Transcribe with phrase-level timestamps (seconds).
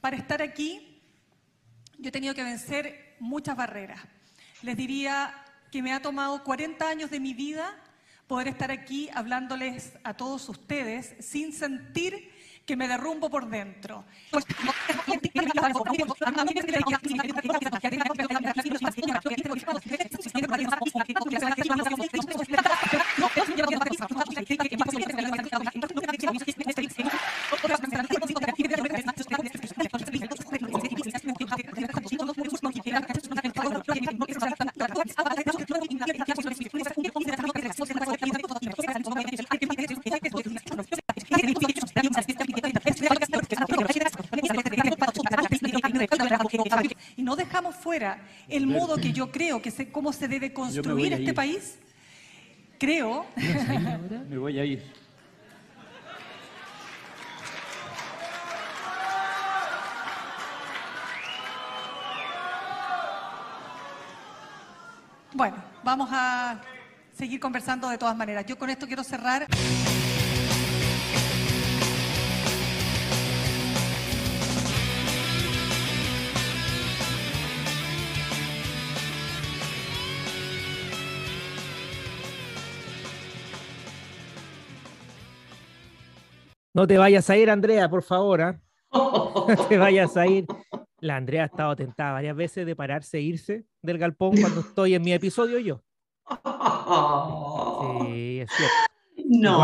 [0.00, 1.02] Para estar aquí,
[1.98, 4.00] yo he tenido que vencer muchas barreras.
[4.62, 7.76] Les diría que me ha tomado 40 años de mi vida
[8.26, 12.30] poder estar aquí hablándoles a todos ustedes sin sentir
[12.64, 14.04] que me derrumbo por dentro.
[43.92, 44.89] Gracias
[47.16, 51.12] y no dejamos fuera el modo que yo creo que sé cómo se debe construir
[51.12, 51.78] este país,
[52.78, 53.26] creo.
[54.28, 55.00] Me voy a ir.
[65.32, 66.60] Bueno, vamos a
[67.16, 68.44] seguir conversando de todas maneras.
[68.46, 69.46] Yo con esto quiero cerrar.
[86.72, 88.40] No te vayas a ir, Andrea, por favor.
[88.42, 88.60] ¿ah?
[88.92, 90.46] No te vayas a ir.
[91.00, 94.94] La Andrea ha estado tentada varias veces de pararse e irse del galpón cuando estoy
[94.94, 95.82] en mi episodio yo.
[98.02, 98.74] Sí, es cierto.
[99.26, 99.60] No,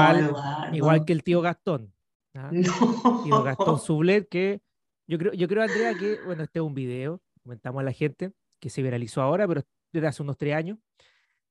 [0.72, 1.92] igual que el tío Gastón.
[2.34, 2.50] ¿ah?
[2.52, 3.22] No.
[3.24, 4.62] Tío Gastón Sublet, que
[5.08, 8.32] yo creo, yo creo, Andrea, que, bueno, este es un video, comentamos a la gente,
[8.60, 10.78] que se viralizó ahora, pero desde hace unos tres años,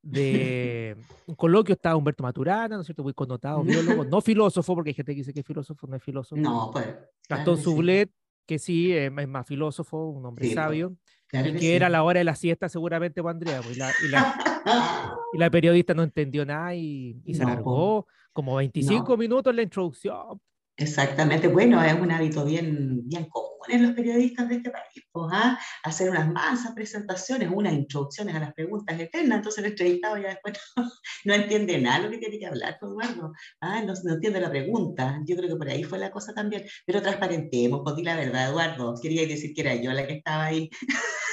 [0.05, 3.03] de un coloquio estaba Humberto Maturana, ¿no es cierto?
[3.03, 6.03] Muy connotado, biólogo, no filósofo, porque hay gente que dice que es filósofo, no es
[6.03, 6.39] filósofo.
[6.41, 6.85] No, pues.
[6.85, 7.63] Gastón claro que sí.
[7.63, 8.11] Sublet,
[8.45, 10.95] que sí, eh, es más filósofo, un hombre Sí, pues, sabio,
[11.27, 11.71] claro y que que sí.
[11.71, 14.35] era la hora de la siesta seguramente Andrea, pues, y, la, y, la,
[15.33, 19.17] y la periodista no entendió nada y, y se No, alargó como 25 No.
[19.17, 20.39] minutos en la introducción.
[20.77, 25.29] Exactamente, bueno, es un hábito bien, bien común en los periodistas de este país, pues,
[25.33, 25.59] ¿ah?
[25.83, 30.57] hacer unas mansas presentaciones, unas introducciones a las preguntas eternas, entonces el entrevistado ya después
[30.77, 30.91] no,
[31.25, 33.81] no entiende nada lo que tiene que hablar, pues, Eduardo, ¿ah?
[33.81, 37.01] no, no entiende la pregunta, yo creo que por ahí fue la cosa también, pero
[37.01, 40.69] transparentemos, pues di la verdad, Eduardo, quería decir que era yo la que estaba ahí.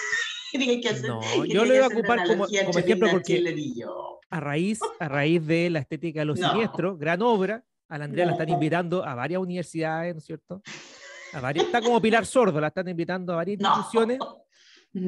[0.52, 3.42] Que hacer- No, yo lo iba a ocupar como, como ejemplo porque
[4.28, 6.50] a raíz, a raíz de la estética de los No.
[6.50, 10.62] siniestros, gran obra, a la Andrea la están invitando a varias universidades, ¿no es cierto?
[11.32, 13.68] A varias, está como Pilar Sordo, la están invitando a varias No.
[13.68, 14.18] instituciones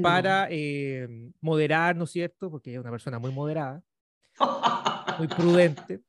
[0.02, 1.06] para eh,
[1.40, 2.50] moderar, ¿no es cierto?
[2.50, 3.82] Porque es una persona muy moderada,
[5.18, 6.00] muy prudente,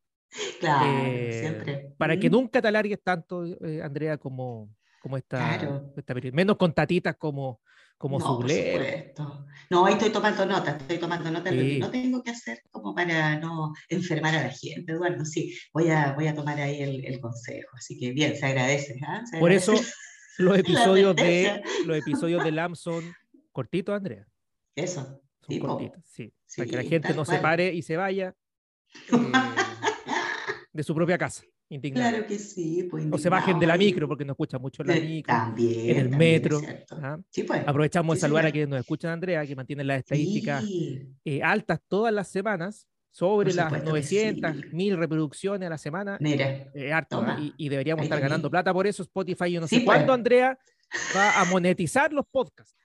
[0.59, 1.93] Claro, eh, siempre.
[1.97, 2.31] para que Mm.
[2.31, 5.91] nunca te alargues tanto, eh, Andrea, como, como esta, Claro.
[5.97, 6.35] esta periodista.
[6.35, 7.59] menos con tatitas como,
[7.97, 9.45] como no, por supuesto.
[9.69, 12.61] No, ahí estoy tomando nota, estoy tomando nota de lo que no tengo que hacer
[12.69, 15.25] como para no enfermar a la gente, Eduardo.
[15.25, 17.69] Sí, voy a, voy a tomar ahí el, el consejo.
[17.77, 18.99] Así que bien, se agradece.
[19.07, 19.21] ¿ah?
[19.25, 19.73] Se Por agradece.
[19.73, 19.83] eso
[20.37, 23.13] los episodios de los episodios de LAM son
[23.51, 24.27] cortitos, Andrea.
[24.75, 25.01] Eso.
[25.03, 25.67] Son Sí, po.
[25.67, 26.33] cortitos, sí.
[26.57, 28.35] Para que la gente no se pare y se vaya
[29.11, 29.17] eh,
[30.73, 31.43] de su propia casa,
[31.93, 32.87] Claro que sí.
[32.89, 35.33] Pues, O se bajen de la micro porque no escuchan mucho la De- micro.
[35.33, 35.89] También.
[35.89, 36.61] en el también, metro.
[36.91, 37.17] ¿ah?
[37.29, 37.61] Sí, pues.
[37.67, 41.79] Aprovechamos de saludar a quienes nos escuchan, Andrea, que mantienen las estadísticas Sí, eh, altas
[41.87, 44.61] todas las semanas, sobre Por las supuesto que 900, sí.
[44.73, 46.17] 1000 reproducciones a la semana.
[46.19, 46.69] mira.
[46.75, 49.03] eh, harto, y, y deberíamos Ahí estar ganando plata por eso.
[49.03, 49.95] Spotify, yo no Sí, sé pues.
[49.97, 50.57] cuándo, Andrea,
[51.15, 52.75] va a monetizar los podcasts.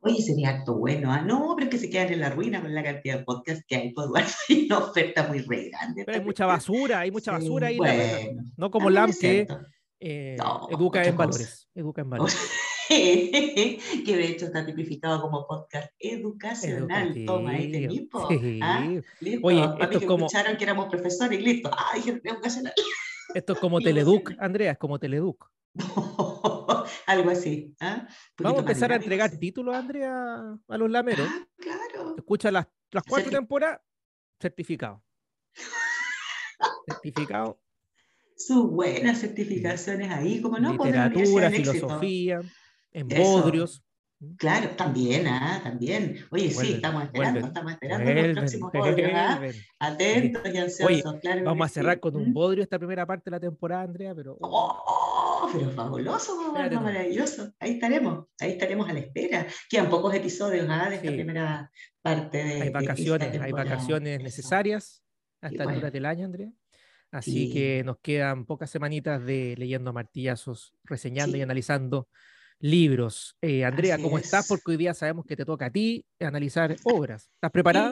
[0.00, 1.22] Oye, sería acto bueno, ¿ah?
[1.22, 3.76] No, pero es que se quedan en la ruina con la cantidad de podcasts que
[3.76, 4.30] hay, pues, Eduardo.
[4.48, 6.04] Hay una oferta muy re grande.
[6.04, 7.78] Pero hay mucha basura, hay mucha Sí, basura ahí.
[7.78, 8.18] la verdad.
[8.24, 9.46] Bueno, No como también LAM que
[10.00, 11.68] eh, No, educa en valores.
[11.74, 12.36] Educa en valores.
[12.88, 13.80] que
[14.16, 17.14] de hecho está tipificado como podcast educacional.
[17.26, 17.72] Toma, ahí.
[17.90, 18.60] Sí.
[18.62, 18.88] ¿Ah?
[19.20, 19.46] Listo.
[19.46, 21.70] Oye, Para mí esto es que como- escucharon que éramos profesores y listo.
[21.76, 22.72] Ah, dijeron educacional.
[23.34, 24.32] Esto es como Teleduc.
[24.38, 25.50] Andrea, es como Teleduc.
[27.08, 27.74] Algo así.
[27.80, 28.06] Un
[28.44, 31.26] Vamos a empezar a entregar títulos, Andrea, a los lameros.
[31.26, 32.14] Ah, claro.
[32.18, 33.80] Escucha las, las cuatro temporadas,
[34.38, 35.02] certificado.
[36.86, 37.60] Certificado,
[38.36, 42.40] Sus buenas certificaciones ahí, como no, Pues literatura, filosofía,
[42.92, 43.42] en Eso.
[43.42, 43.84] bodrios.
[44.36, 46.16] Claro, también, ah, también.
[46.30, 49.40] Oye, sí, estamos esperando, vuelven, estamos esperando Vuelven, los próximos podrios, ¿ah?
[49.78, 51.44] Atentos y ansiosos, claro.
[51.44, 52.00] Vamos a cerrar sí.
[52.00, 55.17] con un bodrio esta primera parte de la temporada, Andrea, pero Oh,
[55.52, 56.82] pero fabuloso, nomás.
[56.82, 57.52] maravilloso.
[57.60, 59.46] Ahí estaremos, ahí estaremos a la espera.
[59.68, 60.88] Quedan pocos episodios ¿ah?
[60.88, 61.14] de esta Sí.
[61.14, 61.70] primera
[62.02, 63.70] parte de hay de vacaciones, hay temporada.
[63.70, 65.02] vacaciones necesarias
[65.40, 65.90] a Y esta altura bueno.
[65.92, 66.50] del año, Andrea.
[67.10, 67.52] Así Sí.
[67.52, 71.42] que nos quedan pocas semanitas de leyendo martillazos, reseñando y Sí.
[71.42, 72.08] analizando
[72.60, 73.36] libros.
[73.40, 74.44] Eh, Andrea, Así ¿cómo estás?
[74.44, 74.48] es.
[74.48, 77.28] Porque hoy día sabemos que te toca a ti analizar obras.
[77.34, 77.90] ¿Estás preparada?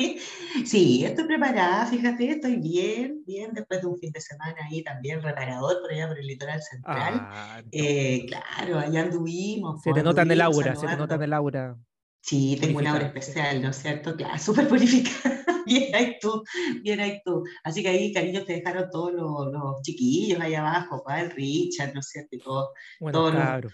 [0.65, 5.23] Sí, estoy preparada, fíjate, estoy bien, bien, después de un fin de semana ahí también
[5.23, 7.15] reparador por allá por el litoral central.
[7.17, 7.69] Ah, no.
[7.73, 9.81] Eh, claro, allá anduvimos.
[9.83, 11.77] se te pues, nota en el aura, se te nota en el aura.
[12.21, 13.21] Sí, tengo una aura Purificada.
[13.51, 14.17] especial, ¿no es cierto?
[14.17, 15.45] Claro, súper purificada.
[15.65, 16.43] Bien ahí tú,
[16.83, 17.45] bien ahí tú.
[17.63, 21.93] Así que ahí, cariño, te dejaron todos los, los chiquillos ahí abajo, pa, el Richard,
[21.95, 22.35] ¿no es cierto?
[22.37, 22.71] Y todo,
[23.01, 23.73] Bueno, todos los- cabros.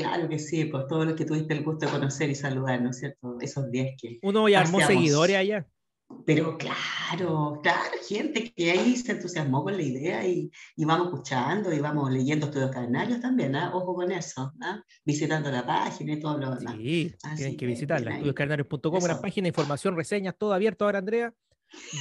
[0.00, 2.90] Claro que sí, pues todos los que tuviste el gusto de conocer y saludar, ¿no
[2.90, 3.36] es cierto?
[3.40, 5.66] Esos 10 que, Uno ya armó seguidores allá.
[6.26, 11.72] Pero claro, claro, gente que ahí se entusiasmó con la idea y, y vamos escuchando
[11.72, 13.70] y vamos leyendo estudios canarios también, ¿ah?
[13.74, 14.82] Ojo con eso, ¿ah?
[15.04, 16.74] Visitando la página y todo lo demás.
[16.76, 18.18] Sí, Así tienen que visitarla.
[19.04, 19.22] una Eso.
[19.22, 21.32] página, información, reseñas, todo abierto ahora, Andrea.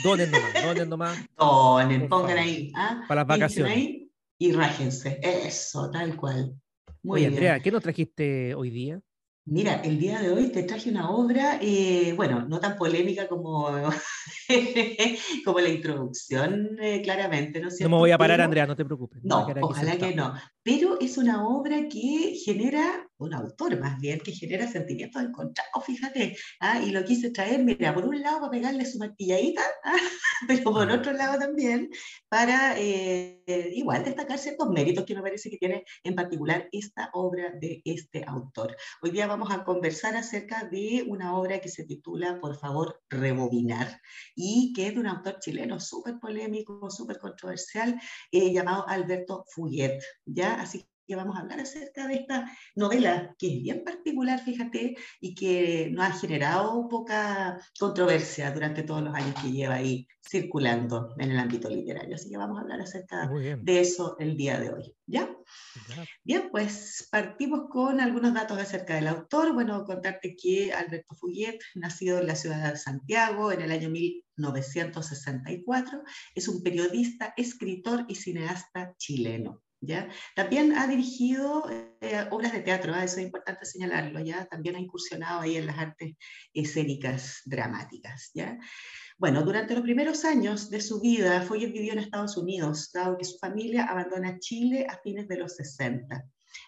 [0.04, 1.18] Donen nomás, donen nomás.
[1.38, 3.04] Donen, pongan ahí, ¿ah?
[3.08, 3.72] Para las vacaciones.
[3.74, 5.20] ahí y rájense.
[5.22, 6.56] Eso, tal cual.
[7.04, 7.34] Muy Oye, bien.
[7.34, 9.02] Andrea, ¿qué nos trajiste hoy día?
[9.46, 13.68] Mira, el día de hoy te traje una obra, eh, bueno, no tan polémica como,
[15.46, 18.86] como la introducción, eh, claramente, ¿no es No me voy a parar, Andrea, no te
[18.86, 19.24] preocupes.
[19.24, 20.34] No, ojalá que no.
[20.62, 26.38] Pero es una obra que genera, un autor más bien, que genera sentimientos encontrados, fíjate.
[26.60, 26.82] ¿ah?
[26.82, 29.96] Y lo quise traer, mira, por un lado para pegarle su martilladita, ¿ah?
[30.48, 31.90] pero por otro lado también
[32.30, 33.44] para eh,
[33.74, 38.24] igual destacar ciertos méritos que me parece que tiene en particular esta obra de este
[38.26, 38.76] autor.
[39.02, 44.00] Hoy día vamos a conversar acerca de una obra que se titula, por favor, Rebobinar,
[44.36, 48.00] y que es de un autor chileno súper polémico, súper controversial,
[48.32, 50.62] eh, llamado Alberto Fuyet, ¿ya?
[50.62, 52.46] Así que vamos a hablar acerca de esta
[52.76, 59.02] novela que es bien particular, fíjate, y que nos ha generado poca controversia durante todos
[59.02, 62.14] los años que lleva ahí circulando en el ámbito literario.
[62.14, 65.36] Así que vamos a hablar acerca de eso el día de hoy, ¿ya?
[65.88, 66.06] ya.
[66.24, 69.54] Bien, pues partimos con algunos datos acerca del autor.
[69.54, 76.04] Bueno, contarte que Alberto Fuyet, nacido en la ciudad de Santiago en el año 1964,
[76.36, 79.64] es un periodista, escritor y cineasta chileno.
[80.36, 81.70] También ha dirigido
[82.02, 83.04] eh, obras de teatro, ¿ah?
[83.04, 84.46] eso es importante señalarlo, ¿ya?
[84.46, 86.16] También ha incursionado ahí en las artes
[86.54, 88.60] escénicas dramáticas, ¿ya?
[89.18, 93.26] Bueno, durante los primeros años de su vida, Foyet vivió en Estados Unidos, dado que
[93.26, 96.26] su familia abandona Chile a fines de los 60.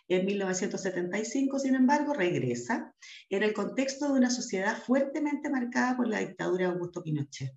[0.07, 2.93] En 1975, sin embargo, regresa
[3.29, 7.51] en el contexto de una sociedad fuertemente marcada por la dictadura de Augusto Pinochet.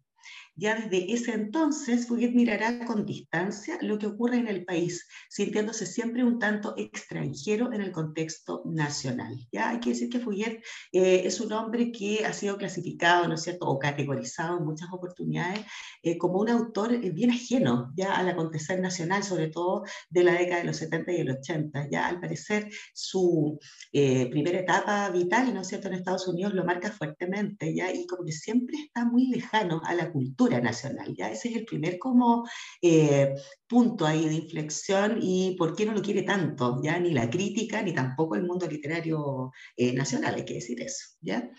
[0.57, 5.85] Ya desde ese entonces, Fouquet mirará con distancia lo que ocurre en el país, sintiéndose
[5.85, 9.35] siempre un tanto extranjero en el contexto nacional.
[9.51, 9.71] ¿ya?
[9.71, 10.63] Hay que decir que Fouquet
[10.93, 14.89] eh, es un hombre que ha sido clasificado, ¿no es cierto?, o categorizado en muchas
[14.93, 15.61] oportunidades
[16.03, 20.35] eh, como un autor eh, bien ajeno ya al acontecer nacional, sobre todo de la
[20.35, 21.89] década de los 70 y el 80.
[21.91, 23.59] Ya al parecer su
[23.93, 27.93] eh, primera etapa vital, ¿no es cierto?, en Estados Unidos lo marca fuertemente, ¿ya?
[27.93, 31.31] Y como que siempre está muy lejano a la cultura nacional, ¿ya?
[31.31, 32.47] Ese es el primer como
[32.83, 33.35] eh,
[33.67, 36.99] punto ahí de inflexión y por qué no lo quiere tanto, ¿ya?
[36.99, 41.51] Ni la crítica, ni tampoco el mundo literario eh, nacional, hay que decir eso, ¿ya?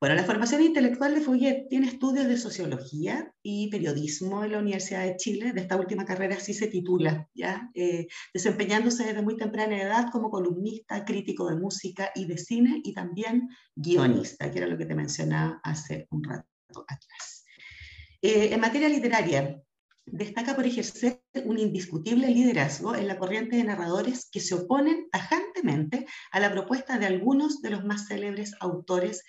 [0.00, 5.04] Bueno, la formación intelectual de Fouquet tiene estudios de sociología y periodismo en la Universidad
[5.04, 5.52] de Chile.
[5.52, 7.68] De esta última carrera así se titula, ¿ya?
[7.74, 12.92] Eh, desempeñándose desde muy temprana edad como columnista, crítico de música y de cine y
[12.92, 16.46] también guionista, que era lo que te mencionaba hace un rato
[16.86, 17.37] atrás.
[18.22, 19.62] Eh, en materia literaria,
[20.12, 26.06] destaca por ejercer un indiscutible liderazgo en la corriente de narradores que se oponen tajantemente
[26.32, 29.24] a la propuesta de algunos de los más célebres autores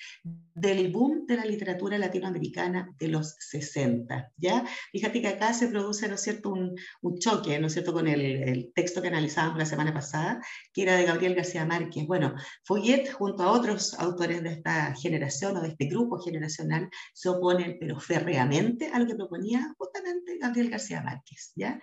[0.59, 4.31] del boom de la literatura latinoamericana de los 60.
[4.37, 4.65] ¿ya?
[4.91, 8.07] Fíjate que acá se produce, ¿no es cierto?, un, un choque, ¿no es cierto?, con
[8.07, 10.41] el, el, texto que analizábamos la semana pasada,
[10.73, 12.05] que era de Gabriel García Márquez.
[12.05, 17.29] Bueno, Foyet, junto a otros autores de esta generación o de este grupo generacional, se
[17.29, 19.73] oponen, pero férreamente, a lo que proponía
[20.09, 21.51] justamente Gabriel García Márquez.
[21.55, 21.79] ¿ya?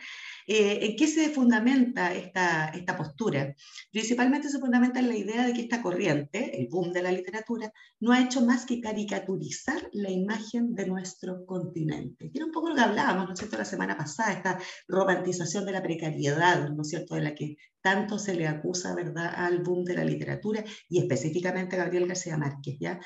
[0.46, 3.54] Eh, ¿En qué se fundamenta esta, esta postura?
[3.90, 7.72] Principalmente se fundamenta en la idea de que esta corriente, el boom de la literatura,
[8.00, 12.30] no ha hecho más que caricaturizar la imagen de nuestro continente.
[12.30, 15.64] Que era un poco lo que hablábamos, ¿no es cierto?, la semana pasada, esta romantización
[15.64, 17.56] de la precariedad, ¿no es cierto?, de la que
[17.86, 22.36] tanto se le acusa, ¿verdad?, al boom de la literatura y específicamente a Gabriel García
[22.36, 22.98] Márquez, ¿ya?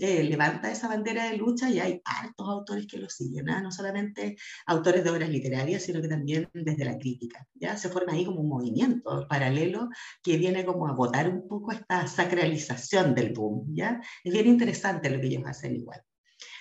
[0.00, 3.62] Eh, levanta esa bandera de lucha y hay hartos autores que lo siguen, ¿eh?
[3.62, 7.76] no solamente autores de obras literarias, sino que también desde la crítica, ¿ya?
[7.76, 9.90] Se forma ahí como un movimiento paralelo
[10.24, 14.00] que viene como a votar un poco esta sacralización del boom, ¿ya?
[14.24, 16.02] Es bien interesante lo que ellos hacen igual.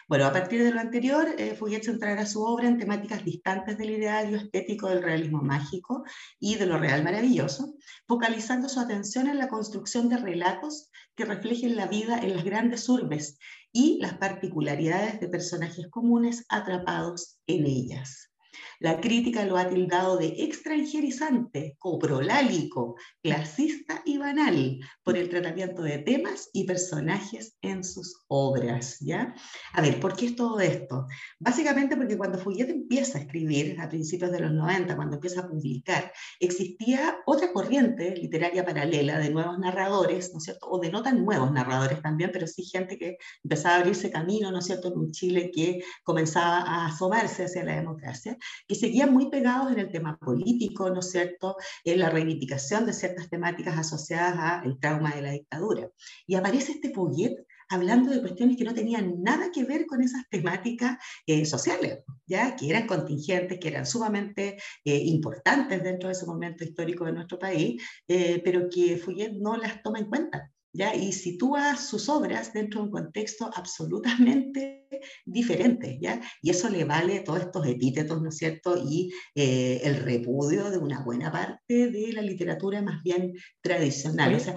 [0.07, 3.89] Bueno, a partir de lo anterior, eh, Fouillet centrará su obra en temáticas distantes del
[3.89, 6.03] ideario estético del realismo mágico
[6.39, 7.73] y de lo real maravilloso,
[8.07, 12.87] focalizando su atención en la construcción de relatos que reflejen la vida en las grandes
[12.87, 13.39] urbes
[13.71, 18.31] y las particularidades de personajes comunes atrapados en ellas.
[18.79, 25.99] La crítica lo ha tildado de extranjerizante, coprolálico, clasista y banal por el tratamiento de
[25.99, 28.97] temas y personajes en sus obras.
[28.99, 29.33] ¿ya?
[29.73, 31.07] A ver, ¿por qué es todo esto?
[31.39, 35.47] Básicamente porque cuando Fouillet empieza a escribir a principios de los 90, cuando empieza a
[35.47, 40.67] publicar, existía otra corriente literaria paralela de nuevos narradores, ¿no es cierto?
[40.69, 44.51] O de no tan nuevos narradores también, pero sí gente que empezaba a abrirse camino,
[44.51, 49.13] ¿no es cierto?, en un Chile que comenzaba a asomarse hacia la democracia que seguían
[49.13, 53.77] muy pegados en el tema político, ¿no es cierto?, en la reivindicación de ciertas temáticas
[53.77, 55.89] asociadas al trauma de la dictadura.
[56.27, 57.35] Y aparece este Poyet
[57.69, 62.55] hablando de cuestiones que no tenían nada que ver con esas temáticas eh, sociales, ya
[62.55, 67.39] que eran contingentes, que eran sumamente eh, importantes dentro de ese momento histórico de nuestro
[67.39, 70.51] país, eh, pero que Fouillet no las toma en cuenta.
[70.77, 70.93] ¿Ya?
[70.93, 74.87] y sitúa sus obras dentro de un contexto absolutamente
[75.25, 76.21] diferente, ¿ya?
[76.41, 80.77] y eso le vale todos estos epítetos, ¿no es cierto?, y eh, el repudio de
[80.77, 84.35] una buena parte de la literatura más bien tradicional.
[84.35, 84.55] O sea,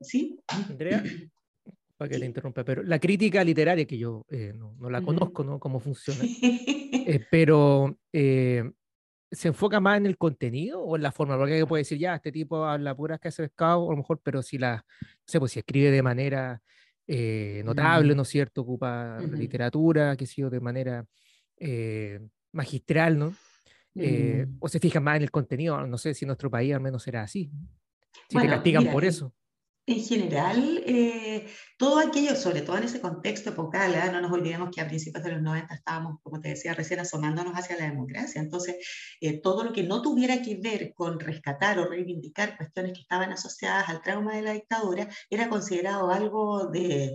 [0.00, 0.38] ¿sí?
[0.48, 1.02] Andrea,
[1.98, 5.44] para que le interrumpa, pero la crítica literaria, que yo eh, no, no, la conozco,
[5.44, 6.20] ¿no?, cómo funciona,
[7.04, 7.98] eh, pero
[9.34, 12.32] se enfoca más en el contenido o en la forma, porque puede decir, ya, este
[12.32, 15.52] tipo habla puras que hace pescado, a lo mejor, pero si la, no sé, pues
[15.52, 16.62] si escribe de manera
[17.06, 18.62] eh, notable, ¿no es cierto?
[18.62, 21.04] Ocupa literatura, que sé de manera
[21.58, 22.20] eh,
[22.52, 23.34] magistral, ¿no?
[23.96, 26.80] Eh, o se fija más en el contenido, no sé si en nuestro país al
[26.80, 27.50] menos será así.
[28.28, 29.32] Si te castigan por eso
[29.86, 34.80] en general, eh, todo aquello, sobre todo en ese contexto epocal, no nos olvidemos que
[34.80, 38.40] a principios de los 90 estábamos, como te decía recién, asomándonos hacia la democracia.
[38.40, 38.76] Entonces,
[39.20, 43.32] eh, todo lo que no tuviera que ver con rescatar o reivindicar cuestiones que estaban
[43.32, 47.14] asociadas al trauma de la dictadura era considerado algo de,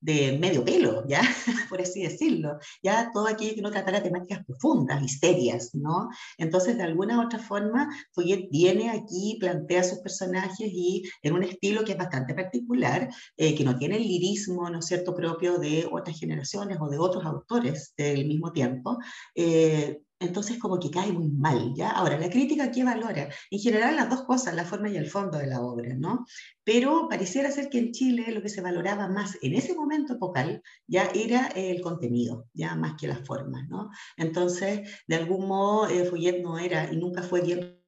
[0.00, 1.20] de medio pelo, ¿ya?
[1.68, 2.58] Por así decirlo.
[2.82, 6.08] Ya todo aquello que no tratara temáticas profundas, misterias, ¿no?
[6.38, 11.44] Entonces, de alguna u otra forma, Foyet viene aquí, plantea sus personajes y en un
[11.44, 15.58] estilo que es bastante particular, eh, que no tiene el lirismo, ¿no es cierto?, propio
[15.58, 18.98] de otras generaciones o de otros autores del mismo tiempo,
[19.34, 21.90] eh, entonces como que cae muy mal, ¿ya?
[21.90, 23.28] Ahora, la crítica, ¿qué valora?
[23.50, 26.26] En general las dos cosas, la forma y el fondo de la obra, ¿no?
[26.62, 30.62] Pero pareciera ser que en Chile lo que se valoraba más en ese momento epocal
[30.86, 33.90] ya era el contenido, ya más que las formas, ¿no?
[34.16, 37.79] Entonces, de algún modo, eh, Fouillet no era y nunca fue bien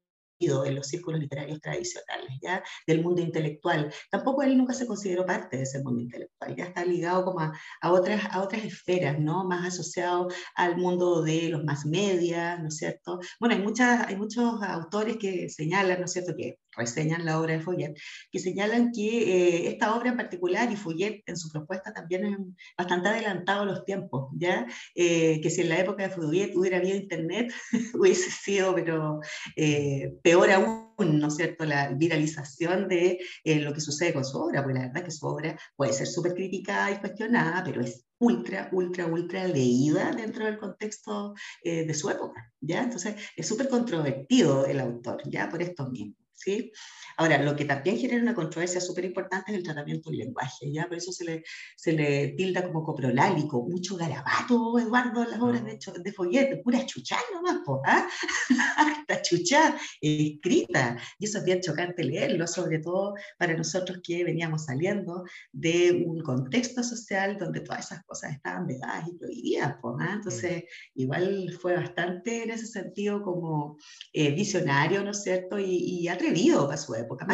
[0.42, 2.62] en los círculos literarios tradicionales, ¿ya?
[2.87, 3.92] del mundo intelectual.
[4.11, 7.52] Tampoco él nunca se consideró parte de ese mundo intelectual, ya está ligado como a,
[7.92, 9.44] otras, a otras esferas, ¿no?
[9.44, 13.20] más asociado al mundo de los más media, ¿no es cierto?
[13.38, 17.54] Bueno, hay, muchas, hay muchos autores que señalan, ¿no es cierto?, que reseñan la obra
[17.54, 17.94] de Foyet,
[18.30, 22.37] que señalan que eh, esta obra en particular, y Foyet en su propuesta también es
[22.76, 24.66] bastante adelantado a los tiempos, ¿ya?
[24.94, 27.52] Eh, que si en la época de Foyet hubiera habido internet,
[27.94, 29.20] hubiese sido, pero
[29.56, 34.62] eh, peor aún, ¿no es cierto?, la viralización de lo que sucede con su obra,
[34.62, 38.05] porque la verdad es que su obra puede ser súper criticada y cuestionada, pero es
[38.19, 41.35] ultra, ultra, ultra leída dentro del contexto
[41.65, 42.85] de su época, ¿ya?
[42.85, 45.49] Entonces, es súper controvertido el autor, ¿ya?
[45.49, 46.22] Por esto mismo.
[46.35, 46.73] ¿Sí?
[47.17, 50.87] Ahora, lo que también genera una controversia súper importante es el tratamiento del lenguaje, ¿ya?
[50.89, 51.45] Por eso se le,
[51.77, 56.85] se le tilda como coprolálico, mucho garabato, Eduardo, en las obras de, de Follet, pura
[56.87, 58.09] chuchá nomás, ¿ah?
[58.77, 64.65] Hasta chuchá escrita, y eso es bien chocante leerlo, sobre todo para nosotros que veníamos
[64.65, 70.12] saliendo de un contexto social donde todas esas cosas estaban vedadas y prohibidas, ¿ah?
[70.15, 73.77] Entonces, igual fue bastante en ese sentido como
[74.12, 75.59] eh, visionario, ¿no es cierto?
[75.59, 77.26] Y, y atrevido para su época.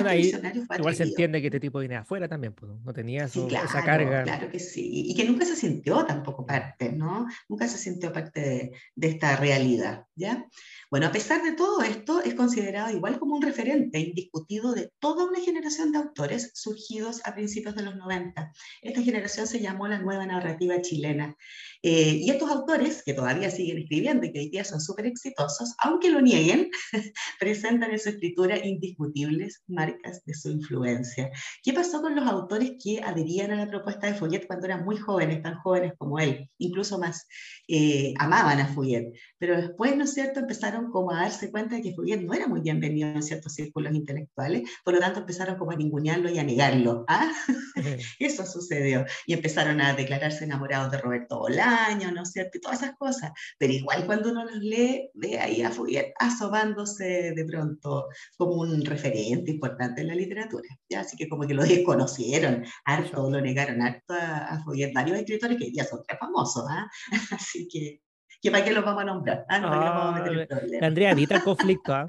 [0.79, 4.25] igual se entiende que este tipo viene afuera también, pues, no tenía esa carga.
[4.25, 7.27] Claro que sí, y que nunca se sintió tampoco parte, ¿no?
[7.49, 10.47] Nunca se sintió parte de, de esta realidad, ¿ya?
[10.91, 15.27] Bueno, a pesar de todo esto, es considerado igual como un referente indiscutido de toda
[15.27, 18.53] una generación de autores surgidos a principios de los 90.
[18.83, 21.37] Esta generación se llamó la nueva narrativa chilena.
[21.83, 25.75] Eh, y estos autores, que todavía siguen escribiendo y que hoy día son súper exitosos,
[25.79, 26.71] aunque lo nieguen,
[27.41, 31.31] presentan en su escritura indiscutibles marcas de su influencia.
[31.63, 34.97] ¿Qué pasó con los autores que adherían a la propuesta de Follet cuando eran muy
[34.97, 37.27] jóvenes, tan jóvenes como él, incluso más,
[37.69, 41.83] eh, amaban a Follet, pero después, ¿no es cierto?, empezaron como a darse cuenta de
[41.83, 45.71] que Fourier no era muy bienvenido en ciertos círculos intelectuales, por lo tanto empezaron como
[45.71, 47.05] a ningunearlo y a negarlo.
[47.09, 47.31] ¿ah?
[48.19, 49.05] Eso sucedió.
[49.27, 52.59] Y empezaron a declararse enamorados de Roberto Bolaño, ¿no es cierto?
[52.59, 53.33] Y todas esas cosas.
[53.59, 58.85] Pero igual cuando uno los lee, ve ahí a Fouillet asomándose de pronto como un
[58.85, 60.69] referente importante en la literatura.
[60.89, 61.01] ¿ya?
[61.01, 65.73] Así que como que lo desconocieron, harto lo negaron, harto a, a varios escritores que
[65.73, 66.65] ya son famosos.
[66.69, 66.89] ¿ah?
[67.33, 68.03] Así que
[68.41, 69.45] que para qué los vamos a nombrar.
[69.49, 70.49] Ah, no, vamos a meter
[70.83, 71.93] ah, Andrea, evita el conflicto.
[71.93, 72.07] ¿ah?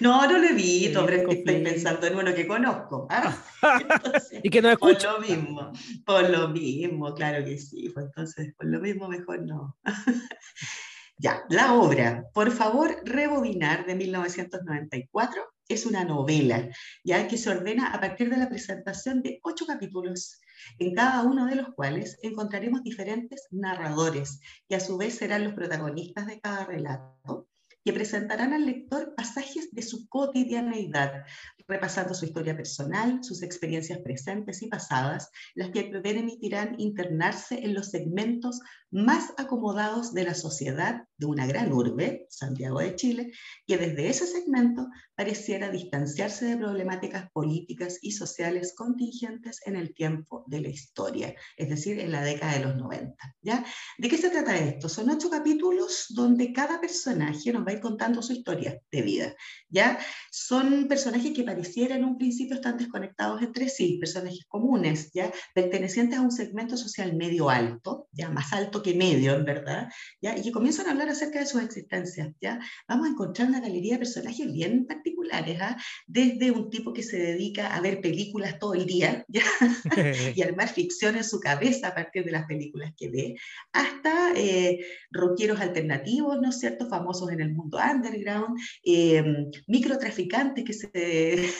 [0.00, 3.06] No, no lo evito, pero estoy pensando en uno que conozco.
[3.10, 3.36] ¿ah?
[4.42, 5.16] y que no escucho.
[5.16, 5.72] Por lo mismo,
[6.04, 7.90] por lo mismo, claro que sí.
[7.90, 9.76] Pues entonces, por lo mismo, mejor no.
[11.18, 16.68] ya, la obra, por favor, rebobinar de 1994 es una novela,
[17.02, 20.40] ya que se ordena a partir de la presentación de ocho capítulos
[20.78, 25.54] en cada uno de los cuales encontraremos diferentes narradores, que a su vez serán los
[25.54, 27.48] protagonistas de cada relato,
[27.86, 31.22] que presentarán al lector pasajes de su cotidianeidad,
[31.68, 37.90] repasando su historia personal, sus experiencias presentes y pasadas, las que permitirán internarse en los
[37.90, 43.32] segmentos más acomodados de la sociedad de una gran urbe, Santiago de Chile,
[43.66, 50.44] que desde ese segmento pareciera distanciarse de problemáticas políticas y sociales contingentes en el tiempo
[50.48, 53.16] de la historia, es decir, en la década de los 90.
[53.42, 53.64] ¿ya?
[53.98, 54.88] ¿De qué se trata esto?
[54.88, 59.34] Son ocho capítulos donde cada personaje nos va a ir contando su historia de vida.
[59.68, 59.98] ¿ya?
[60.30, 65.32] Son personajes que pareciera en un principio están desconectados entre sí, personajes comunes, ¿ya?
[65.54, 69.88] pertenecientes a un segmento social medio alto, ya más alto que medio, en verdad,
[70.20, 70.36] ¿ya?
[70.36, 72.34] y que comienzan a hablar acerca de sus existencias.
[72.40, 72.60] ¿ya?
[72.88, 75.76] Vamos a encontrar una galería de personajes bien particulares, ¿ah?
[76.06, 79.42] desde un tipo que se dedica a ver películas todo el día ¿ya?
[80.34, 83.36] y armar ficción en su cabeza a partir de las películas que ve,
[83.72, 84.80] hasta eh,
[85.10, 89.22] rockeros alternativos, ¿no es cierto?, famosos en el mundo underground, eh,
[89.66, 91.50] microtraficantes que se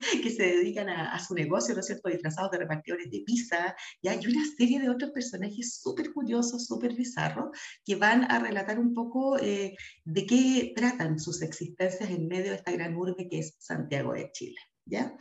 [0.22, 4.08] que se dedican a, su negocio, ¿no es cierto?, disfrazados de repartidores de pizza, y
[4.08, 7.50] hay una serie de otros personajes súper curiosos, súper bizarros,
[7.84, 9.74] que van a relatar un poco eh,
[10.04, 14.30] de qué tratan sus existencias en medio de esta gran urbe que es Santiago de
[14.32, 15.14] Chile, ¿ya?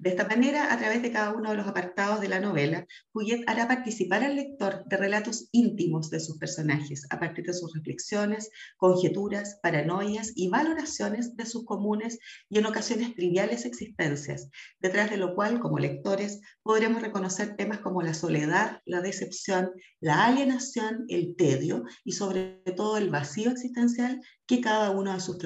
[0.00, 3.42] De esta manera, a través de cada uno de los apartados de la novela, Juliet
[3.48, 8.48] hará participar al lector de relatos íntimos de sus personajes, a partir de sus reflexiones,
[8.76, 15.34] conjeturas, paranoias y valoraciones de sus comunes y en ocasiones triviales existencias, detrás de lo
[15.34, 21.82] cual, como lectores, podremos reconocer temas como la soledad, la decepción, la alienación, el tedio
[22.04, 25.38] y sobre todo el vacío existencial que cada uno de sus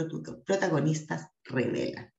[0.44, 2.12] protagonistas revela.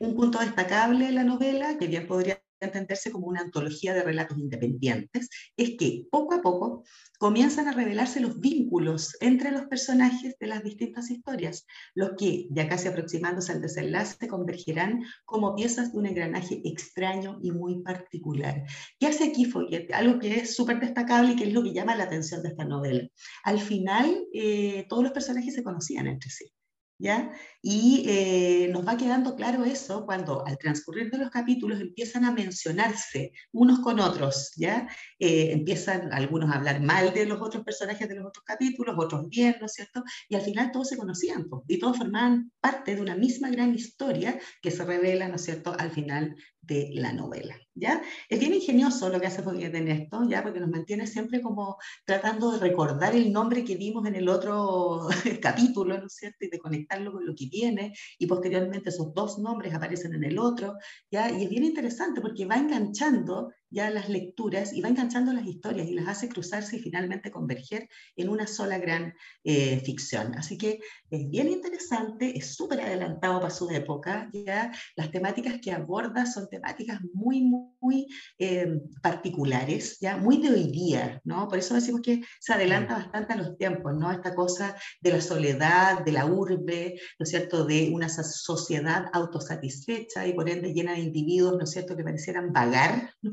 [0.00, 4.38] Un punto destacable de la novela, que bien podría entenderse como una antología de relatos
[4.38, 6.84] independientes, es que poco a poco
[7.18, 12.68] comienzan a revelarse los vínculos entre los personajes de las distintas historias, los que, ya
[12.68, 18.64] casi aproximándose al desenlace, convergerán como piezas de un engranaje extraño y muy particular.
[18.98, 19.50] ¿Qué hace aquí?
[19.92, 22.64] Algo que es súper destacable y que es lo que llama la atención de esta
[22.64, 23.06] novela.
[23.44, 26.55] Al final, eh, todos los personajes se conocían entre sí.
[26.98, 27.32] ¿Ya?
[27.62, 32.32] Y eh, nos va quedando claro eso cuando al transcurrir de los capítulos empiezan a
[32.32, 34.88] mencionarse unos con otros, ¿ya?
[35.18, 39.28] Eh, empiezan algunos a hablar mal de los otros personajes de los otros capítulos, otros
[39.28, 40.02] bien, ¿no es cierto?
[40.28, 44.38] Y al final todos se conocían y todos formaban parte de una misma gran historia
[44.62, 47.56] que se revela, ¿no es cierto?, al final de la novela.
[47.76, 48.02] ¿ya?
[48.28, 50.42] Es bien ingenioso lo que hace Foguet en esto, ¿ya?
[50.42, 55.08] porque nos mantiene siempre como tratando de recordar el nombre que vimos en el otro
[55.42, 56.44] capítulo, ¿no es cierto?
[56.46, 60.38] Y de conectarlo con lo que viene, y posteriormente esos dos nombres aparecen en el
[60.38, 60.74] otro,
[61.10, 61.30] ¿ya?
[61.30, 65.86] Y es bien interesante porque va enganchando ya las lecturas y va enganchando las historias
[65.86, 69.12] y las hace cruzarse y finalmente converger en una sola gran
[69.44, 70.34] eh, ficción.
[70.34, 75.72] Así que es bien interesante, es súper adelantado para su época, ya las temáticas que
[75.72, 78.06] aborda son temáticas muy, muy
[78.38, 81.46] eh, particulares, ya muy de hoy día, ¿no?
[81.46, 84.10] Por eso decimos que se adelanta bastante a los tiempos, ¿no?
[84.10, 90.26] Esta cosa de la soledad, de la urbe, ¿no es cierto?, de una sociedad autosatisfecha
[90.26, 93.32] y por ende llena de individuos, ¿no es cierto?, que parecieran vagar, ¿no?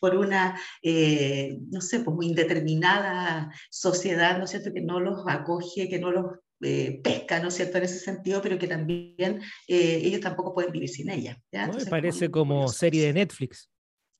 [0.00, 5.24] Por una, eh, no sé, pues muy indeterminada sociedad, ¿no es cierto?, que no los
[5.28, 6.26] acoge, que no los
[6.60, 10.72] eh, pesca, ¿no es cierto?, en ese sentido, pero que también eh, ellos tampoco pueden
[10.72, 11.40] vivir sin ella.
[11.50, 11.70] ¿ya?
[11.90, 13.68] parece como, serie de Netflix.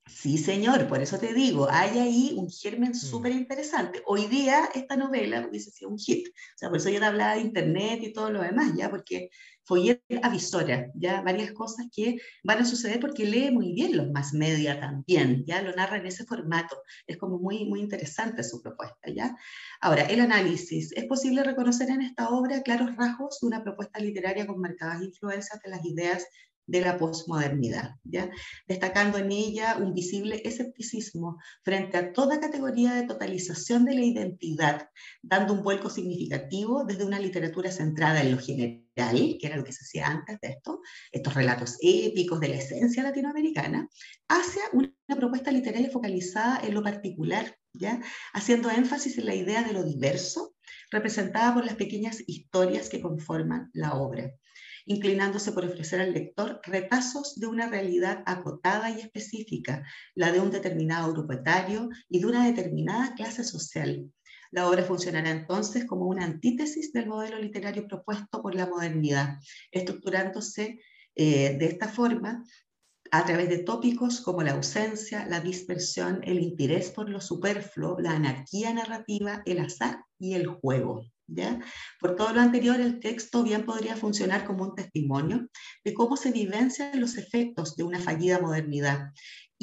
[0.06, 2.94] Sí, señor, por eso te digo, hay ahí un germen mm.
[2.94, 4.02] súper interesante.
[4.06, 7.34] Hoy día esta novela hubiese sido un hit, o sea, por eso yo te hablaba
[7.34, 9.30] de internet y todo lo demás, ya, porque
[9.64, 14.34] Foyer avisora, ya varias cosas que van a suceder porque lee muy bien los más
[14.34, 16.82] media también, ya lo narra en ese formato.
[17.06, 19.36] Es como muy, muy interesante su propuesta, ya.
[19.80, 20.92] Ahora, el análisis.
[20.96, 25.60] Es posible reconocer en esta obra claros rasgos de una propuesta literaria con marcadas influencias
[25.62, 26.26] de las ideas
[26.66, 27.96] de la posmodernidad,
[28.66, 34.88] destacando en ella un visible escepticismo frente a toda categoría de totalización de la identidad,
[35.22, 39.72] dando un vuelco significativo desde una literatura centrada en lo general, que era lo que
[39.72, 43.88] se hacía antes de esto, estos relatos épicos de la esencia latinoamericana,
[44.28, 48.00] hacia una propuesta literaria focalizada en lo particular, ¿ya?
[48.32, 50.54] haciendo énfasis en la idea de lo diverso,
[50.90, 54.32] representada por las pequeñas historias que conforman la obra
[54.86, 60.50] inclinándose por ofrecer al lector retazos de una realidad acotada y específica, la de un
[60.50, 64.10] determinado grupo etario y de una determinada clase social.
[64.50, 69.38] La obra funcionará entonces como una antítesis del modelo literario propuesto por la modernidad,
[69.70, 70.78] estructurándose
[71.14, 72.44] eh, de esta forma
[73.10, 78.12] a través de tópicos como la ausencia, la dispersión, el interés por lo superfluo, la
[78.12, 81.11] anarquía narrativa, el azar y el juego.
[82.00, 85.48] Por todo lo anterior, el texto bien podría funcionar como un testimonio
[85.84, 89.10] de cómo se vivencian los efectos de una fallida modernidad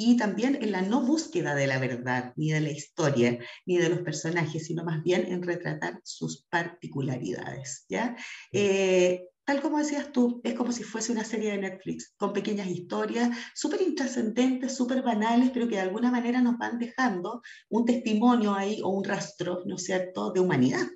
[0.02, 3.90] y también en la no búsqueda de la verdad, ni de la historia, ni de
[3.90, 7.84] los personajes, sino más bien en retratar sus particularidades.
[7.86, 8.16] ¿ya?
[8.50, 12.68] Eh, tal como decías tú, es como si fuese una serie de Netflix, con pequeñas
[12.68, 18.54] historias súper intrascendentes, súper banales, pero que de alguna manera nos van dejando un testimonio
[18.54, 20.86] ahí o un rastro, ¿no es cierto?, de humanidad.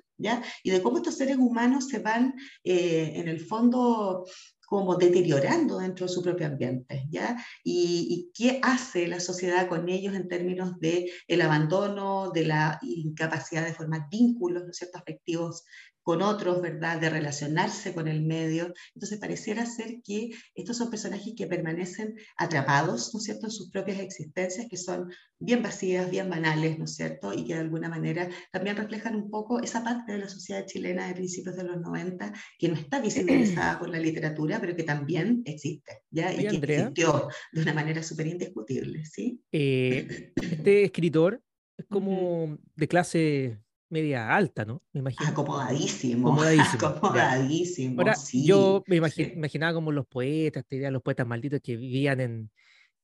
[0.63, 4.25] Y de cómo estos seres humanos se van, eh, en el fondo,
[4.65, 7.37] como deteriorando dentro de su propio ambiente, ¿ya?
[7.63, 13.65] Y, qué hace la sociedad con ellos en términos de el abandono, de la incapacidad
[13.65, 15.63] de formar vínculos, ¿no es afectivos
[16.05, 17.01] con otros, ¿verdad?
[17.01, 18.71] De relacionarse con el medio.
[18.93, 23.71] Entonces pareciera ser que estos son personajes que permanecen atrapados, ¿no es cierto?, en sus
[23.71, 27.89] propias existencias, que son bien vacías, bien banales, ¿no es cierto?, y que de alguna
[27.89, 31.81] manera también reflejan un poco esa parte de la sociedad chilena de principios de los
[31.81, 36.31] 90 que no está visibilizada por la literatura, pero que también existe, ¿ya?
[36.31, 39.41] y que existió de una manera súper indiscutible, ¿sí?
[39.51, 41.41] Eh, este escritor
[41.77, 44.81] es como de clase media alta, ¿no?
[44.93, 45.29] Me imagino.
[45.29, 46.27] Acomodadísimo.
[46.33, 46.87] Acomodadísimo.
[46.87, 48.01] Acomodadísimo.
[48.01, 52.51] Ahora, yo me imaginaba como los poetas, te diría, los poetas malditos que vivían en,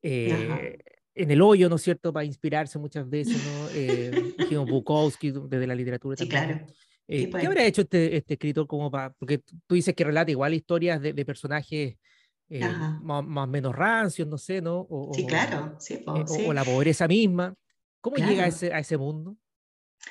[0.01, 0.77] eh,
[1.13, 3.69] en el hoyo, ¿no es cierto?, para inspirarse muchas veces, ¿no?
[3.73, 4.33] Eh,
[4.67, 6.17] Bukowski, desde la literatura.
[6.17, 6.65] Sí, claro.
[7.07, 7.45] Eh, ¿Qué pues.
[7.45, 9.11] habría hecho este, este, escritor como para.?
[9.13, 11.97] Porque tú dices que relata igual historias de, de personajes.
[12.53, 12.67] Eh,
[13.01, 14.85] más, más, menos rancios, no sé, ¿no?
[14.89, 17.55] O, sí, claro, sí, o, la pobreza misma.
[18.01, 19.37] ¿Cómo llega a ese, a ese mundo?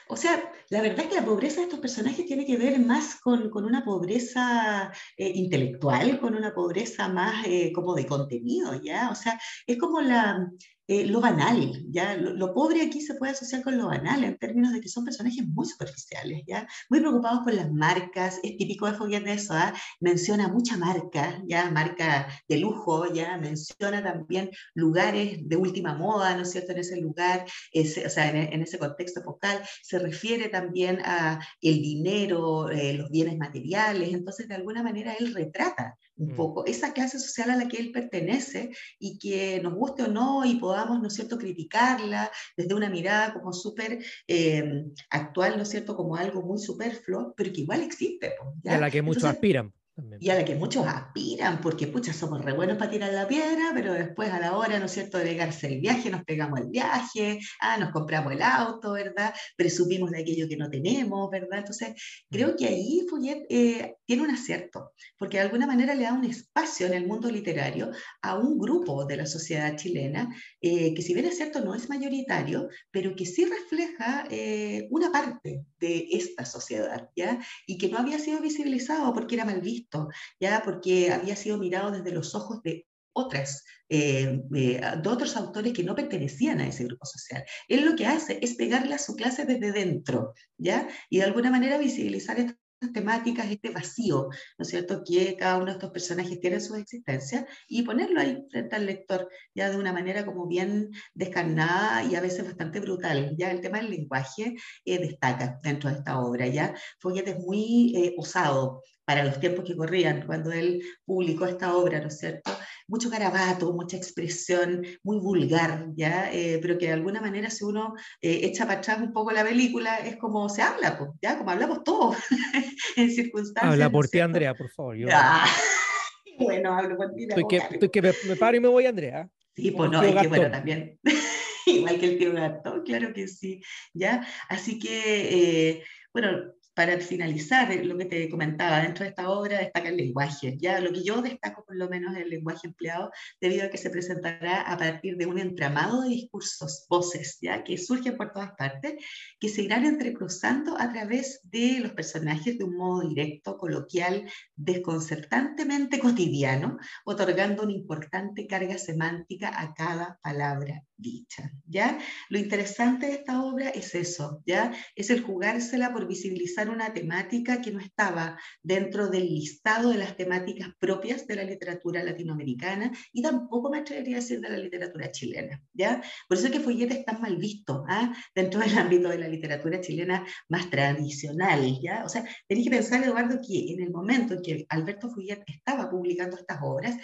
[0.09, 3.17] O sea, la verdad es que la pobreza de estos personajes tiene que ver más
[3.21, 9.11] con, con una pobreza eh, intelectual, con una pobreza más eh, como de contenido, ¿ya?
[9.11, 10.49] O sea, es como la,
[10.91, 12.17] eh, lo banal, ¿ya?
[12.17, 15.47] Lo, pobre aquí se puede asociar con lo banal en términos de que son personajes
[15.47, 16.67] muy superficiales, ¿ya?
[16.89, 19.73] Muy preocupados por las marcas, es típico de Foguet eso, ¿ah?
[20.01, 21.71] Menciona mucha marca, ¿ya?
[21.71, 23.37] Marca de lujo, ¿ya?
[23.39, 26.73] Menciona también lugares de última moda, ¿no es cierto?
[26.73, 32.69] En ese lugar, o sea, en, ese contexto focal, se refiere también a el dinero,
[32.69, 36.37] eh, los bienes materiales, entonces de alguna manera él retrata un mm.
[36.37, 40.45] poco esa clase social a la que él pertenece y que nos guste o no
[40.45, 45.71] y podamos, ¿no es cierto?, criticarla desde una mirada como súper eh, actual, ¿no es
[45.71, 48.35] cierto?, como algo muy superfluo, pero que igual existe.
[48.67, 49.73] A la que muchos aspiran.
[50.21, 53.71] Y a la que muchos aspiran, porque pucha, somos re buenos para tirar la piedra,
[53.75, 56.69] pero después a la hora, ¿no es cierto?, de llegarse el viaje, nos pegamos el
[56.69, 59.35] viaje, ah, nos compramos el auto, ¿verdad?
[59.57, 61.59] Presumimos de aquello que no tenemos, ¿verdad?
[61.59, 61.95] Entonces,
[62.31, 62.57] creo mm.
[62.57, 66.87] que ahí Fouillet eh, tiene un acierto, porque de alguna manera le da un espacio
[66.87, 67.91] en el mundo literario
[68.23, 71.89] a un grupo de la sociedad chilena, eh, que si bien es cierto, no es
[71.89, 77.41] mayoritario, pero que sí refleja eh, una parte de esta sociedad, ¿ya?
[77.67, 79.90] Y que no había sido visibilizado porque era mal visto
[80.39, 85.83] ya porque había sido mirado desde los ojos de otras, eh, de otros autores que
[85.83, 87.45] no pertenecían a ese grupo social.
[87.69, 90.89] Él lo que hace es pegarle a su clase desde dentro, ¿ya?
[91.09, 92.57] Y de alguna manera visibilizar estas
[92.93, 96.75] temáticas, este vacío, ¿no es cierto?, que cada uno de estos personajes tiene en su
[96.77, 102.15] existencia y ponerlo ahí frente al lector, ya de una manera como bien descarnada y
[102.15, 103.35] a veces bastante brutal.
[103.37, 107.95] Ya el tema del lenguaje eh, destaca dentro de esta obra, ya Foguet es muy
[107.97, 112.57] eh, osado para los tiempos que corrían, cuando él publicó esta obra, ¿no es cierto?
[112.87, 116.33] Mucho garabato, mucha expresión, muy vulgar, ¿ya?
[116.33, 119.43] Eh, pero que de alguna manera si uno eh, echa para atrás un poco la
[119.43, 121.37] película, es como se habla, pues, ¿ya?
[121.37, 122.19] Como hablamos todos
[122.97, 123.73] en circunstancias.
[123.73, 124.97] Habla por ti, Andrea, por favor.
[126.39, 127.25] bueno, hablo por ti.
[127.25, 129.29] Estoy que, estoy que me, paro y me voy, Andrea.
[129.57, 131.01] Sí, pues no, es que bueno, también.
[131.67, 133.61] Igual que el tío gato, claro que sí,
[133.93, 134.25] ¿ya?
[134.49, 139.91] Así que, eh, bueno, para finalizar, lo que te comentaba, dentro de esta obra destaca
[139.91, 140.57] el lenguaje.
[140.59, 143.91] Ya lo que yo destaco, por lo menos, el lenguaje empleado, debido a que se
[143.91, 148.95] presentará a partir de un entramado de discursos, voces, ya que surgen por todas partes,
[149.39, 155.99] que se irán entrecruzando a través de los personajes de un modo directo, coloquial, desconcertantemente
[155.99, 161.51] cotidiano, otorgando una importante carga semántica a cada palabra dicha.
[161.67, 161.99] ¿ya?
[162.29, 164.73] Lo interesante de esta obra es eso, ¿ya?
[164.95, 170.17] es el jugársela por visibilizar una temática que no estaba dentro del listado de las
[170.17, 175.11] temáticas propias de la literatura latinoamericana y tampoco me atrevería a decir de la literatura
[175.11, 175.63] chilena.
[175.73, 176.03] ¿ya?
[176.29, 178.13] Por eso es que Follete está mal visto ¿ah?
[178.35, 181.79] dentro del ámbito de la literatura chilena más tradicional.
[181.83, 182.05] ¿ya?
[182.05, 185.91] O sea, tenéis que pensar, Eduardo, que en el momento en que Alberto Follet estaba
[185.91, 186.97] publicando estas obras,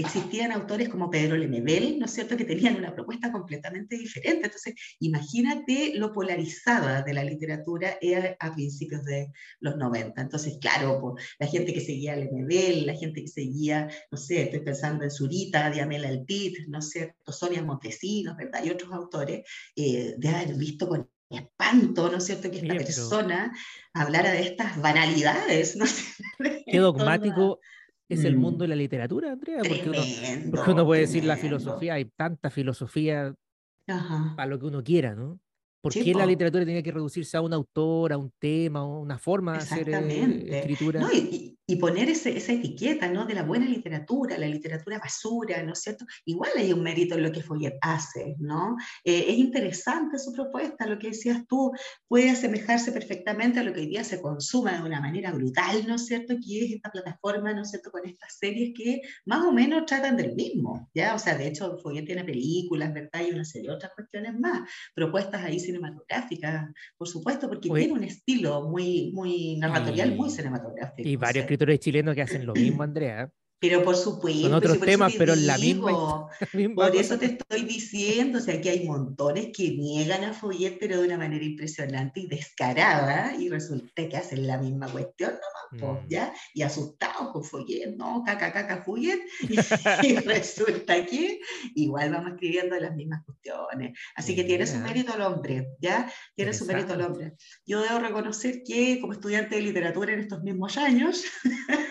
[0.00, 4.46] existían autores como Pedro Lemebel, ¿no es cierto?, que tenían una propuesta completamente diferente.
[4.46, 7.98] Entonces, imagínate lo polarizada de la literatura
[8.38, 10.20] a principios de los 90.
[10.20, 14.60] Entonces, claro, la gente que seguía a Lemebel, la gente que seguía, no sé, estoy
[14.60, 19.42] pensando en Zurita, Diamela Altit, ¿no es cierto?, Sonia Montesinos, ¿verdad?, y otros autores,
[19.76, 23.52] eh, de haber visto con espanto, ¿no es cierto?, que esta persona
[23.94, 25.84] hablara de estas banalidades, ¿no.
[26.66, 27.60] Qué dogmático
[28.10, 28.62] es el mundo mm.
[28.62, 30.00] de la literatura, Andrea, porque uno,
[30.50, 33.34] porque uno, puede decir la filosofía, hay tanta filosofía
[34.36, 35.40] para lo que uno quiera, ¿no?
[35.80, 39.18] ¿Por qué la literatura tiene que reducirse a un autor, a un tema, a una
[39.18, 41.00] forma de hacer eh, escritura?
[41.00, 43.24] No, y, y, poner ese, esa etiqueta ¿no?
[43.24, 46.04] de la buena literatura, la literatura basura, ¿no es cierto?
[46.26, 48.76] Igual hay un mérito en lo que Follet hace, ¿no?
[49.04, 51.72] Eh, es interesante su propuesta, lo que decías tú,
[52.08, 55.94] puede asemejarse perfectamente a lo que hoy día se consuma de una manera brutal, ¿no
[55.94, 56.34] es cierto?
[56.34, 57.90] Que es esta plataforma, ¿no es cierto?
[57.90, 61.14] Con estas series que más o menos tratan del mismo, ¿ya?
[61.14, 63.22] O sea, de hecho, Follet tiene películas, ¿verdad?
[63.26, 68.04] Y una serie de otras cuestiones más, propuestas ahí cinematográfica, por supuesto, porque tiene un
[68.04, 71.08] estilo muy, muy narratorial, muy cinematográfico.
[71.08, 73.30] Y varios escritores chilenos que hacen lo mismo, Andrea.
[73.60, 74.42] Pero por supuesto.
[74.42, 76.28] Con otros temas, pero en la misma.
[76.74, 80.98] por eso te estoy diciendo, o sea, que hay montones que niegan a Follet, pero
[80.98, 85.32] de una manera impresionante y descarada, y resulta que hacen la misma cuestión
[85.72, 86.08] nomás, mm.
[86.08, 86.32] ¿ya?
[86.54, 88.22] Y asustados con Follet, ¿no?
[88.24, 89.20] Caca, caca, Follet.
[90.02, 91.40] Y, resulta que
[91.74, 93.98] igual vamos escribiendo las mismas cuestiones.
[94.14, 96.10] Así que tiene su mérito el hombre, ¿ya?
[96.34, 97.34] Tiene su mérito el hombre.
[97.66, 101.24] Yo debo reconocer que, como estudiante de literatura en estos mismos años,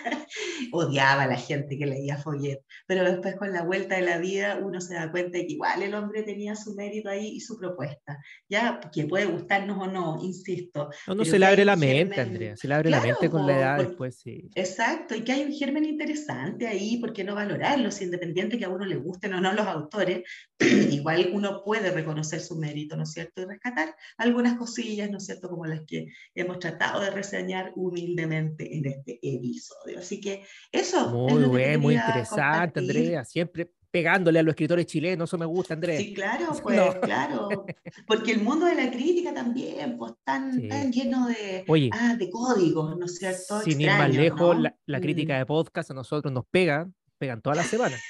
[0.72, 4.60] odiaba a la gente que leía Follet, pero después con la vuelta de la vida
[4.62, 7.58] uno se da cuenta de que igual el hombre tenía su mérito ahí y su
[7.58, 8.19] propuesta,
[8.50, 10.89] ya que puede gustarnos o no, insisto.
[11.08, 13.58] No, no se le abre la mente, Andrea, se le abre la mente con la
[13.58, 14.50] edad después, sí.
[14.56, 17.91] Exacto, y que hay un germen interesante ahí, ¿por qué no valorarlo?
[17.91, 20.24] Si independiente que a uno le gusten o no los autores,
[20.91, 23.41] igual uno puede reconocer su mérito, ¿no es cierto?
[23.41, 25.50] Y rescatar algunas cosillas, ¿no es cierto?
[25.50, 30.00] Como las que hemos tratado de reseñar humildemente en este episodio.
[30.00, 31.09] Así que eso.
[31.09, 33.25] Muy bueno, muy interesante, Andrea.
[33.25, 35.97] Siempre pegándole a los escritores chilenos, eso me gusta, Andrea.
[35.99, 37.65] Sí, claro, pues, claro.
[38.07, 42.97] Porque el mundo de la crítica también, pues, tan, tan lleno de, ah, de códigos,
[42.97, 43.62] ¿no es cierto?
[43.62, 45.39] Sin ir más lejos, la, crítica mm.
[45.39, 48.01] de podcast a nosotros nos pega, pegan todas las semanas.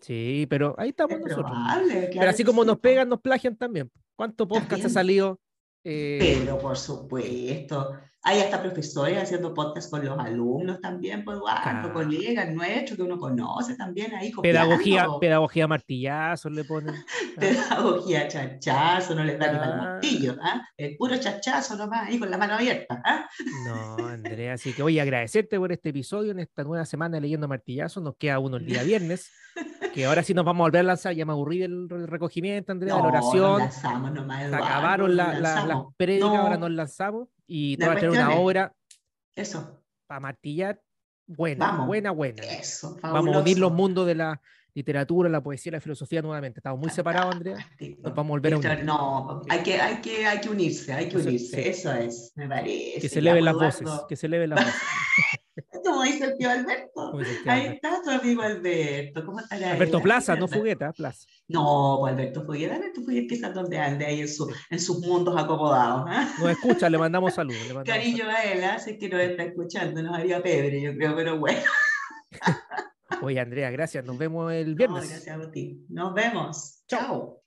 [0.00, 1.56] Sí, pero ahí estamos nosotros.
[2.12, 3.90] pero así como nos pegan, nos plagian también.
[4.14, 5.40] ¿Cuánto podcast ha salido?
[5.88, 7.92] Eh, pero por supuesto.
[8.22, 13.18] Hay hasta profesores haciendo podcast con los alumnos también, pues, Eduardo, colegas nuestros que uno
[13.18, 14.32] conoce también ahí.
[14.42, 16.92] Pedagogía, pedagogía martillazo le ponen.
[17.38, 20.66] pedagogía chachazo, no le da ni para martillo, ¿ah?
[20.76, 23.00] El puro chachazo nomás, ahí con la mano abierta.
[23.04, 23.28] ¿ah?
[23.64, 27.46] No, Andrea, así que voy a agradecerte por este episodio en esta nueva semana leyendo
[27.46, 28.00] martillazo.
[28.00, 29.30] Nos queda uno el día viernes,
[29.96, 31.14] que ahora sí nos vamos a volver a lanzar.
[31.14, 33.58] Ya me aburrí del recogimiento, Andrea, de la oración.
[33.60, 38.74] lanzamos nomás, acabaron las la, ahora nos lanzamos y te va a tener una obra
[39.34, 39.82] eso.
[40.06, 40.82] para martillar
[41.26, 42.42] buena, buena, buena.
[42.42, 44.40] Eso, Vamos a unir los mundos de la
[44.74, 46.60] literatura, la poesía la filosofía nuevamente.
[46.60, 47.56] Estamos muy separados, Andrea.
[47.80, 48.84] Nos vamos a volver a unir.
[48.84, 51.70] No, hay que, hay que, hay que unirse, hay que unirse.
[51.70, 53.00] Eso es, me parece.
[53.00, 54.82] Que se eleven las voces, que se eleven las voces.
[55.84, 56.95] Como dice el tío Alberto.
[57.46, 59.24] Ahí está tu amigo Alberto.
[59.24, 61.26] ¿Cómo está Alberto Plaza, no Fugueta, Plaza.
[61.48, 65.34] No, pues Alberto Fugueta, Alberto Fugueta quizás donde ande ahí en, su, en sus mundos
[65.36, 66.10] acomodados.
[66.10, 66.26] ¿eh?
[66.38, 67.84] Nos escucha, le mandamos saludos.
[67.84, 68.98] Cariño a él, así ¿eh?
[68.98, 71.62] que nos está escuchando, nos haría pebre, yo creo, pero bueno.
[73.22, 74.04] Oye, Andrea, gracias.
[74.04, 75.08] Nos vemos el viernes.
[75.08, 75.84] gracias a ti.
[75.88, 76.82] Nos vemos.
[76.86, 77.42] Chao.